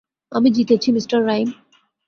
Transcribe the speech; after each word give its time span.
আমি 0.31 0.49
জিতেছি, 0.51 0.89
Mr 0.91 1.05
rhyme. 1.25 1.49